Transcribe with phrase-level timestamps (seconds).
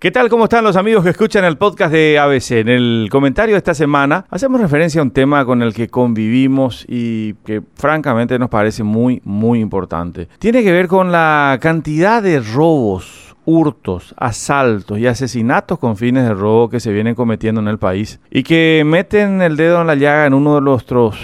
[0.00, 0.28] ¿Qué tal?
[0.28, 2.52] ¿Cómo están los amigos que escuchan el podcast de ABC?
[2.52, 6.86] En el comentario de esta semana hacemos referencia a un tema con el que convivimos
[6.88, 10.28] y que francamente nos parece muy, muy importante.
[10.38, 16.34] Tiene que ver con la cantidad de robos hurtos, asaltos y asesinatos con fines de
[16.34, 19.96] robo que se vienen cometiendo en el país y que meten el dedo en la
[19.96, 21.18] llaga en uno de nuestros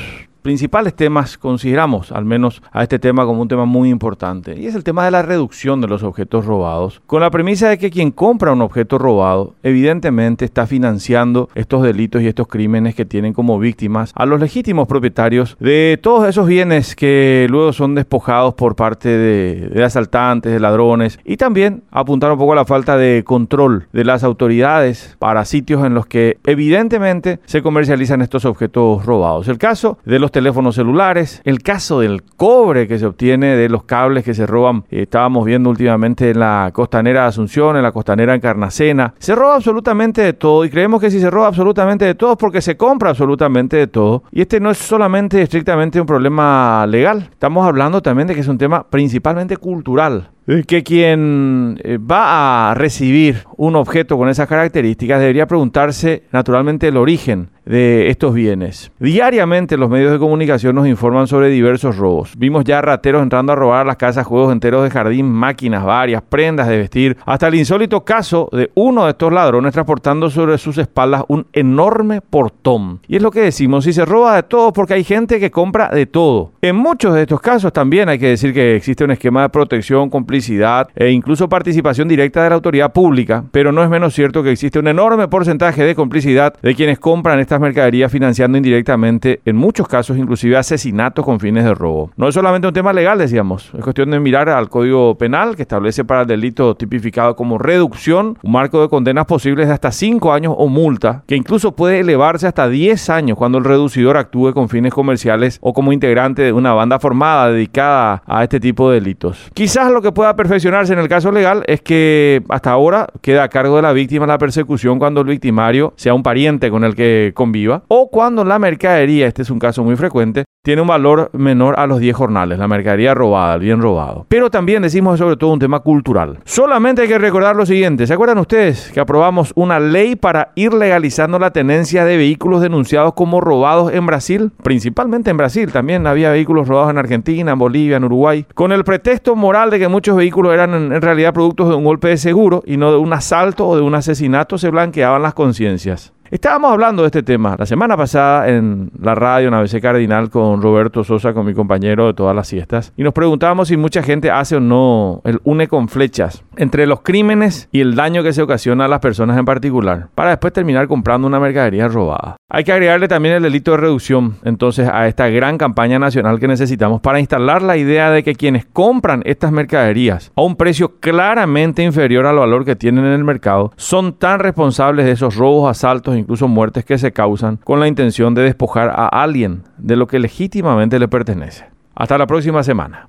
[0.45, 4.75] principales temas consideramos al menos a este tema como un tema muy importante y es
[4.75, 8.11] el tema de la reducción de los objetos robados con la premisa de que quien
[8.11, 13.59] compra un objeto robado evidentemente está financiando estos delitos y estos crímenes que tienen como
[13.59, 19.09] víctimas a los legítimos propietarios de todos esos bienes que luego son despojados por parte
[19.09, 24.05] de, asaltantes, de ladrones y también apuntar un poco a la falta de control de
[24.05, 29.49] las autoridades para sitios en los que evidentemente se comercializan estos objetos robados.
[29.49, 33.85] El caso de los teléfonos celulares, el caso del cobre que se obtiene de los
[33.85, 37.93] cables que se roban, eh, estábamos viendo últimamente en la costanera de Asunción, en la
[37.93, 42.05] costanera en Carnacena, se roba absolutamente de todo y creemos que si se roba absolutamente
[42.05, 44.25] de todo es porque se compra absolutamente de todo.
[44.33, 48.49] Y este no es solamente estrictamente un problema legal, estamos hablando también de que es
[48.49, 50.31] un tema principalmente cultural
[50.67, 56.97] que quien eh, va a recibir un objeto con esas características debería preguntarse naturalmente el
[56.97, 58.91] origen de estos bienes.
[58.99, 62.33] Diariamente los medios de comunicación nos informan sobre diversos robos.
[62.37, 66.69] Vimos ya rateros entrando a robar las casas, juegos enteros de jardín, máquinas varias, prendas
[66.69, 71.25] de vestir, hasta el insólito caso de uno de estos ladrones transportando sobre sus espaldas
[71.29, 73.01] un enorme portón.
[73.09, 75.89] Y es lo que decimos, si se roba de todo porque hay gente que compra
[75.89, 76.53] de todo.
[76.61, 80.11] En muchos de estos casos también hay que decir que existe un esquema de protección
[80.35, 84.51] completo e incluso participación directa de la autoridad pública, pero no es menos cierto que
[84.51, 89.89] existe un enorme porcentaje de complicidad de quienes compran estas mercaderías financiando indirectamente, en muchos
[89.89, 92.11] casos inclusive asesinatos con fines de robo.
[92.17, 95.63] No es solamente un tema legal, decíamos, es cuestión de mirar al Código Penal que
[95.63, 100.33] establece para el delito tipificado como reducción un marco de condenas posibles de hasta 5
[100.33, 104.69] años o multa, que incluso puede elevarse hasta 10 años cuando el reducidor actúe con
[104.69, 109.51] fines comerciales o como integrante de una banda formada dedicada a este tipo de delitos.
[109.55, 113.43] Quizás lo que puede pueda perfeccionarse en el caso legal es que hasta ahora queda
[113.43, 116.95] a cargo de la víctima la persecución cuando el victimario sea un pariente con el
[116.95, 121.29] que conviva o cuando la mercadería, este es un caso muy frecuente, tiene un valor
[121.35, 124.25] menor a los 10 jornales, la mercadería robada, el bien robado.
[124.31, 126.39] Pero también decimos sobre todo un tema cultural.
[126.45, 130.73] Solamente hay que recordar lo siguiente, ¿se acuerdan ustedes que aprobamos una ley para ir
[130.73, 134.53] legalizando la tenencia de vehículos denunciados como robados en Brasil?
[134.63, 138.85] Principalmente en Brasil, también había vehículos robados en Argentina, en Bolivia, en Uruguay, con el
[138.85, 142.77] pretexto moral de que vehículos eran en realidad productos de un golpe de seguro y
[142.77, 146.13] no de un asalto o de un asesinato, se blanqueaban las conciencias.
[146.35, 150.61] Estábamos hablando de este tema la semana pasada en la radio en ABC Cardinal con
[150.61, 154.33] Roberto Sosa, con mi compañero de todas las siestas, y nos preguntábamos si mucha gente
[154.33, 158.43] hace o no el une con flechas entre los crímenes y el daño que se
[158.43, 162.35] ocasiona a las personas en particular, para después terminar comprando una mercadería robada.
[162.51, 166.49] Hay que agregarle también el delito de reducción, entonces, a esta gran campaña nacional que
[166.49, 171.85] necesitamos para instalar la idea de que quienes compran estas mercaderías a un precio claramente
[171.85, 176.24] inferior al valor que tienen en el mercado son tan responsables de esos robos, asaltos,
[176.25, 180.19] incluso muertes que se causan con la intención de despojar a alguien de lo que
[180.19, 181.67] legítimamente le pertenece.
[181.95, 183.03] Hasta la próxima semana.